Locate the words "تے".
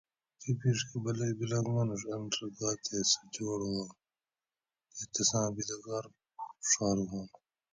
2.83-2.97, 4.93-5.03